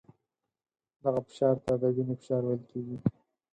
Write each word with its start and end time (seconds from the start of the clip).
دغه 1.03 1.19
فشار 1.27 1.55
ته 1.65 1.71
د 1.81 1.83
وینې 1.95 2.15
فشار 2.19 2.41
ویل 2.43 2.63
کېږي. 2.71 2.97